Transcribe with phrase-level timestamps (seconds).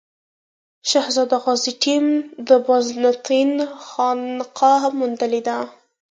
[0.89, 2.05] شهزاده غازي ټیم
[2.47, 3.51] د بازنطین
[3.87, 5.57] خانقا هم موندلې ده.